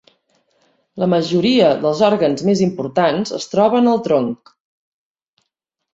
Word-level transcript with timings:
La 1.01 1.09
majoria 1.11 1.67
dels 1.83 2.01
òrgans 2.09 2.45
més 2.49 2.65
importants 2.69 3.35
es 3.41 3.49
troben 3.55 3.93
al 3.93 4.03
tronc. 4.09 4.55